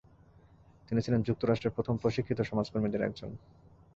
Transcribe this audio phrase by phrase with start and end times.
[0.87, 3.31] তিনি ছিলেন যুক্তরাষ্ট্রের প্রথম প্রশিক্ষিত সমাজকর্মীদের একজন।